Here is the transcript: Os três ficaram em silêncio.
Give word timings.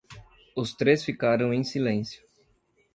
Os 0.55 0.73
três 0.73 1.05
ficaram 1.05 1.53
em 1.53 1.63
silêncio. 1.63 2.23